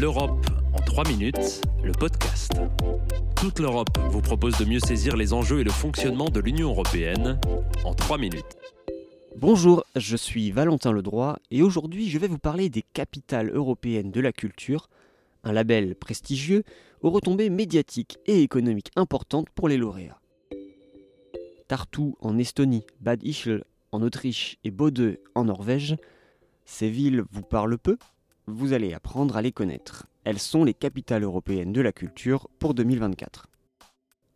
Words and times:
L'Europe 0.00 0.46
en 0.72 0.80
3 0.80 1.06
minutes, 1.08 1.60
le 1.84 1.92
podcast. 1.92 2.52
Toute 3.36 3.58
l'Europe 3.58 3.98
vous 4.10 4.22
propose 4.22 4.56
de 4.56 4.64
mieux 4.64 4.80
saisir 4.80 5.16
les 5.16 5.34
enjeux 5.34 5.60
et 5.60 5.64
le 5.64 5.70
fonctionnement 5.70 6.30
de 6.30 6.40
l'Union 6.40 6.70
européenne 6.70 7.38
en 7.84 7.92
3 7.94 8.16
minutes. 8.16 8.56
Bonjour, 9.36 9.84
je 9.94 10.16
suis 10.16 10.50
Valentin 10.50 10.92
Ledroit 10.92 11.38
et 11.50 11.60
aujourd'hui 11.60 12.08
je 12.08 12.18
vais 12.18 12.26
vous 12.26 12.38
parler 12.38 12.70
des 12.70 12.82
capitales 12.94 13.50
européennes 13.50 14.10
de 14.10 14.20
la 14.20 14.32
culture, 14.32 14.88
un 15.44 15.52
label 15.52 15.94
prestigieux 15.94 16.64
aux 17.02 17.10
retombées 17.10 17.50
médiatiques 17.50 18.18
et 18.24 18.40
économiques 18.40 18.92
importantes 18.96 19.50
pour 19.50 19.68
les 19.68 19.76
lauréats. 19.76 20.20
Tartu 21.68 22.14
en 22.20 22.38
Estonie, 22.38 22.86
Bad 23.00 23.22
Ischl 23.22 23.64
en 23.92 24.00
Autriche 24.00 24.56
et 24.64 24.70
Bodø 24.70 25.16
en 25.34 25.44
Norvège, 25.44 25.96
ces 26.64 26.88
villes 26.88 27.24
vous 27.30 27.42
parlent 27.42 27.76
peu? 27.78 27.98
Vous 28.48 28.72
allez 28.72 28.92
apprendre 28.92 29.36
à 29.36 29.42
les 29.42 29.52
connaître. 29.52 30.06
Elles 30.24 30.40
sont 30.40 30.64
les 30.64 30.74
capitales 30.74 31.22
européennes 31.22 31.72
de 31.72 31.80
la 31.80 31.92
culture 31.92 32.48
pour 32.58 32.74
2024. 32.74 33.46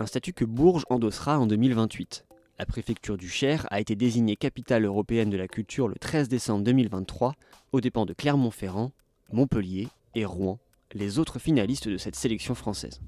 Un 0.00 0.06
statut 0.06 0.32
que 0.32 0.44
Bourges 0.44 0.84
endossera 0.90 1.38
en 1.38 1.46
2028. 1.46 2.26
La 2.58 2.66
préfecture 2.66 3.16
du 3.16 3.28
Cher 3.28 3.64
a 3.70 3.78
été 3.78 3.94
désignée 3.94 4.34
capitale 4.34 4.84
européenne 4.86 5.30
de 5.30 5.36
la 5.36 5.46
culture 5.46 5.86
le 5.86 5.94
13 5.94 6.28
décembre 6.28 6.64
2023 6.64 7.34
aux 7.70 7.80
dépens 7.80 8.04
de 8.04 8.12
Clermont-Ferrand, 8.12 8.90
Montpellier 9.32 9.86
et 10.16 10.24
Rouen, 10.24 10.58
les 10.92 11.20
autres 11.20 11.38
finalistes 11.38 11.88
de 11.88 11.96
cette 11.96 12.16
sélection 12.16 12.56
française. 12.56 13.00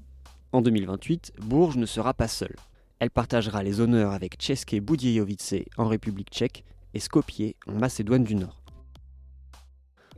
En 0.53 0.61
2028, 0.61 1.33
Bourges 1.41 1.75
ne 1.75 1.85
sera 1.85 2.13
pas 2.13 2.29
seule. 2.29 2.55
Elle 2.99 3.11
partagera 3.11 3.63
les 3.63 3.81
honneurs 3.81 4.13
avec 4.13 4.39
České 4.39 4.79
Budějovice 4.79 5.55
en 5.75 5.89
République 5.89 6.31
tchèque 6.31 6.63
et 6.93 7.01
Skopje 7.01 7.55
en 7.67 7.73
Macédoine 7.73 8.23
du 8.23 8.35
Nord 8.35 8.64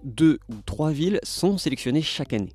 deux 0.03 0.39
ou 0.49 0.55
trois 0.65 0.91
villes 0.91 1.19
sont 1.23 1.57
sélectionnées 1.57 2.01
chaque 2.01 2.33
année. 2.33 2.53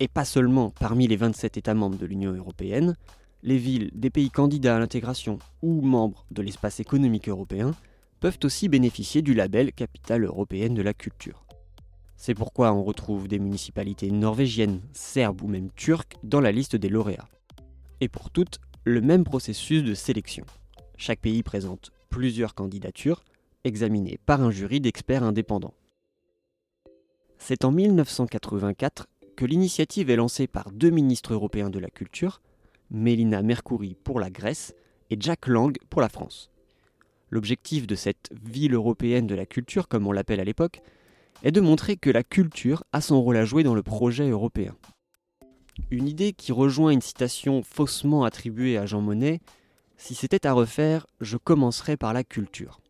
Et 0.00 0.08
pas 0.08 0.24
seulement 0.24 0.70
parmi 0.70 1.06
les 1.06 1.16
27 1.16 1.56
États 1.56 1.74
membres 1.74 1.98
de 1.98 2.06
l'Union 2.06 2.32
européenne, 2.32 2.96
les 3.42 3.58
villes 3.58 3.90
des 3.94 4.10
pays 4.10 4.30
candidats 4.30 4.76
à 4.76 4.78
l'intégration 4.78 5.38
ou 5.62 5.82
membres 5.82 6.26
de 6.30 6.42
l'espace 6.42 6.80
économique 6.80 7.28
européen 7.28 7.72
peuvent 8.20 8.38
aussi 8.42 8.68
bénéficier 8.68 9.22
du 9.22 9.34
label 9.34 9.72
Capitale 9.72 10.24
européenne 10.24 10.74
de 10.74 10.82
la 10.82 10.94
culture. 10.94 11.44
C'est 12.16 12.34
pourquoi 12.34 12.72
on 12.72 12.82
retrouve 12.82 13.28
des 13.28 13.38
municipalités 13.38 14.10
norvégiennes, 14.10 14.80
serbes 14.94 15.42
ou 15.42 15.46
même 15.46 15.70
turques 15.72 16.16
dans 16.22 16.40
la 16.40 16.52
liste 16.52 16.74
des 16.76 16.88
lauréats. 16.88 17.28
Et 18.00 18.08
pour 18.08 18.30
toutes, 18.30 18.60
le 18.84 19.00
même 19.00 19.24
processus 19.24 19.82
de 19.82 19.94
sélection. 19.94 20.46
Chaque 20.96 21.20
pays 21.20 21.42
présente 21.42 21.90
plusieurs 22.08 22.54
candidatures, 22.54 23.24
examinées 23.64 24.18
par 24.24 24.40
un 24.40 24.50
jury 24.50 24.80
d'experts 24.80 25.22
indépendants. 25.22 25.74
C'est 27.46 27.66
en 27.66 27.72
1984 27.72 29.06
que 29.36 29.44
l'initiative 29.44 30.08
est 30.08 30.16
lancée 30.16 30.46
par 30.46 30.70
deux 30.70 30.88
ministres 30.88 31.34
européens 31.34 31.68
de 31.68 31.78
la 31.78 31.90
culture, 31.90 32.40
Mélina 32.90 33.42
Mercouri 33.42 33.96
pour 34.02 34.18
la 34.18 34.30
Grèce 34.30 34.74
et 35.10 35.18
Jack 35.20 35.46
Lang 35.46 35.76
pour 35.90 36.00
la 36.00 36.08
France. 36.08 36.48
L'objectif 37.28 37.86
de 37.86 37.96
cette 37.96 38.30
ville 38.32 38.72
européenne 38.72 39.26
de 39.26 39.34
la 39.34 39.44
culture, 39.44 39.88
comme 39.88 40.06
on 40.06 40.12
l'appelle 40.12 40.40
à 40.40 40.44
l'époque, 40.44 40.80
est 41.42 41.52
de 41.52 41.60
montrer 41.60 41.98
que 41.98 42.08
la 42.08 42.22
culture 42.22 42.82
a 42.94 43.02
son 43.02 43.20
rôle 43.20 43.36
à 43.36 43.44
jouer 43.44 43.62
dans 43.62 43.74
le 43.74 43.82
projet 43.82 44.30
européen. 44.30 44.74
Une 45.90 46.08
idée 46.08 46.32
qui 46.32 46.50
rejoint 46.50 46.92
une 46.92 47.02
citation 47.02 47.62
faussement 47.62 48.24
attribuée 48.24 48.78
à 48.78 48.86
Jean 48.86 49.02
Monnet 49.02 49.40
Si 49.98 50.14
c'était 50.14 50.46
à 50.46 50.54
refaire, 50.54 51.06
je 51.20 51.36
commencerais 51.36 51.98
par 51.98 52.14
la 52.14 52.24
culture. 52.24 52.80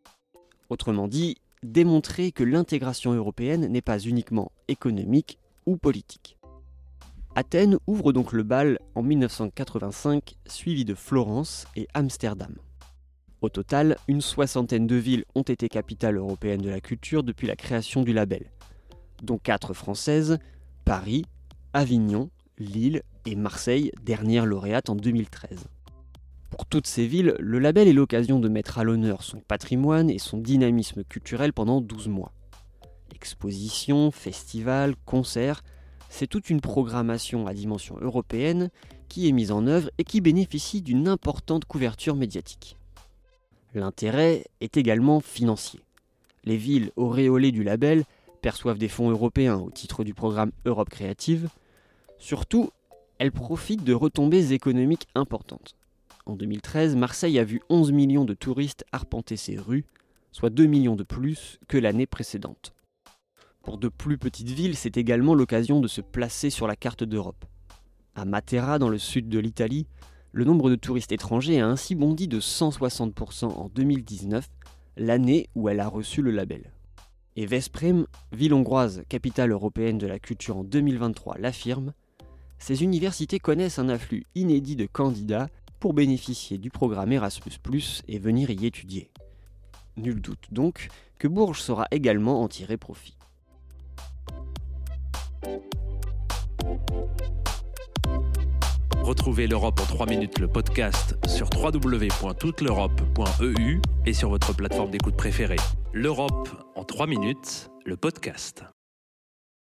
Autrement 0.70 1.08
dit, 1.08 1.38
démontrer 1.64 2.30
que 2.30 2.44
l'intégration 2.44 3.14
européenne 3.14 3.66
n'est 3.66 3.82
pas 3.82 3.98
uniquement 3.98 4.52
économique 4.68 5.38
ou 5.64 5.76
politique. 5.76 6.36
Athènes 7.34 7.78
ouvre 7.86 8.12
donc 8.12 8.32
le 8.32 8.42
bal 8.42 8.78
en 8.94 9.02
1985, 9.02 10.36
suivi 10.46 10.84
de 10.84 10.94
Florence 10.94 11.66
et 11.74 11.88
Amsterdam. 11.94 12.54
Au 13.40 13.48
total, 13.48 13.97
une 14.08 14.20
soixantaine 14.20 14.86
de 14.86 14.94
villes 14.94 15.24
ont 15.34 15.42
été 15.42 15.69
capitales 15.69 16.16
européennes 16.16 16.60
de 16.60 16.70
la 16.70 16.80
culture 16.80 17.22
depuis 17.22 17.47
la 17.47 17.56
création 17.56 18.03
du 18.03 18.12
label, 18.12 18.50
dont 19.22 19.38
quatre 19.38 19.72
françaises, 19.72 20.38
Paris, 20.84 21.24
Avignon, 21.72 22.30
Lille 22.58 23.03
et 23.26 23.36
Marseille, 23.36 23.91
dernière 24.03 24.47
lauréate 24.47 24.91
en 24.91 24.97
2013. 24.97 25.66
Pour 26.54 26.66
toutes 26.66 26.87
ces 26.87 27.09
villes, 27.09 27.34
le 27.41 27.59
label 27.59 27.88
est 27.88 27.92
l'occasion 27.92 28.38
de 28.38 28.48
mettre 28.48 28.78
à 28.78 28.84
l'honneur 28.84 29.25
son 29.25 29.41
patrimoine 29.41 30.09
et 30.09 30.20
son 30.20 30.38
dynamisme 30.38 31.03
culturel 31.03 31.53
pendant 31.53 31.81
12 31.81 32.06
mois. 32.06 32.31
Expositions, 33.12 34.12
festivals, 34.12 34.94
concerts, 35.04 35.65
c'est 36.09 36.28
toute 36.28 36.50
une 36.50 36.60
programmation 36.60 37.48
à 37.48 37.54
dimension 37.54 37.97
européenne 38.00 38.70
qui 39.09 39.28
est 39.28 39.32
mise 39.32 39.50
en 39.50 39.66
œuvre 39.66 39.91
et 39.98 40.04
qui 40.04 40.20
bénéficie 40.20 40.81
d'une 40.81 41.09
importante 41.09 41.65
couverture 41.65 42.15
médiatique. 42.15 42.76
L'intérêt 43.75 44.44
est 44.60 44.76
également 44.76 45.19
financier. 45.19 45.81
Les 46.44 46.56
villes 46.56 46.92
auréolées 46.94 47.50
du 47.50 47.65
label 47.65 48.04
perçoivent 48.42 48.78
des 48.78 48.86
fonds 48.86 49.10
européens 49.10 49.56
au 49.56 49.72
titre 49.72 50.04
du 50.04 50.15
programme 50.15 50.53
Europe 50.66 50.91
Créative. 50.91 51.48
Surtout, 52.19 52.71
elles 53.19 53.32
profitent 53.32 53.82
de 53.82 53.92
retombées 53.92 54.53
économiques 54.53 55.09
importantes. 55.16 55.75
En 56.26 56.36
2013, 56.36 56.96
Marseille 56.96 57.38
a 57.38 57.44
vu 57.44 57.60
11 57.68 57.92
millions 57.92 58.24
de 58.24 58.32
touristes 58.32 58.84
arpenter 58.92 59.36
ses 59.36 59.58
rues, 59.58 59.84
soit 60.32 60.48
2 60.48 60.64
millions 60.64 60.96
de 60.96 61.02
plus 61.02 61.58
que 61.68 61.76
l'année 61.76 62.06
précédente. 62.06 62.72
Pour 63.62 63.76
de 63.76 63.88
plus 63.88 64.16
petites 64.16 64.48
villes, 64.48 64.74
c'est 64.74 64.96
également 64.96 65.34
l'occasion 65.34 65.80
de 65.80 65.88
se 65.88 66.00
placer 66.00 66.48
sur 66.48 66.66
la 66.66 66.76
carte 66.76 67.04
d'Europe. 67.04 67.44
À 68.14 68.24
Matera, 68.24 68.78
dans 68.78 68.88
le 68.88 68.96
sud 68.96 69.28
de 69.28 69.38
l'Italie, 69.38 69.86
le 70.32 70.44
nombre 70.44 70.70
de 70.70 70.76
touristes 70.76 71.12
étrangers 71.12 71.60
a 71.60 71.68
ainsi 71.68 71.94
bondi 71.94 72.26
de 72.26 72.41
160% 72.41 73.44
en 73.44 73.68
2019, 73.68 74.48
l'année 74.96 75.50
où 75.54 75.68
elle 75.68 75.80
a 75.80 75.88
reçu 75.88 76.22
le 76.22 76.30
label. 76.30 76.72
Et 77.36 77.44
Veszprém, 77.44 78.06
ville 78.32 78.54
hongroise, 78.54 79.02
capitale 79.10 79.50
européenne 79.50 79.98
de 79.98 80.06
la 80.06 80.18
culture 80.18 80.56
en 80.56 80.64
2023, 80.64 81.36
l'affirme, 81.38 81.92
ces 82.58 82.82
universités 82.82 83.38
connaissent 83.38 83.78
un 83.78 83.91
afflux 83.91 84.24
inédit 84.34 84.76
de 84.76 84.86
candidats 84.86 85.48
pour 85.84 85.93
bénéficier 85.93 86.56
du 86.56 86.71
programme 86.71 87.12
Erasmus⁇ 87.12 87.53
et 88.09 88.19
venir 88.19 88.49
y 88.49 88.65
étudier. 88.65 89.11
Nul 89.99 90.22
doute 90.22 90.47
donc 90.50 90.89
que 91.19 91.28
Bourges 91.28 91.61
saura 91.61 91.87
également 91.91 92.41
en 92.41 92.49
tirer 92.49 92.78
profit. 92.78 93.19
Retrouvez 99.03 99.47
l'Europe 99.47 99.78
en 99.78 99.84
3 99.84 100.06
minutes 100.06 100.39
le 100.39 100.49
podcast 100.49 101.19
sur 101.28 101.50
www.touteleurope.eu 101.55 103.83
et 104.06 104.15
sur 104.15 104.31
votre 104.31 104.56
plateforme 104.56 104.91
d'écoute 104.91 105.19
préférée. 105.19 105.61
L'Europe 105.93 106.49
en 106.77 106.84
3 106.84 107.06
minutes, 107.06 107.69
le 107.84 107.99
podcast. 107.99 108.65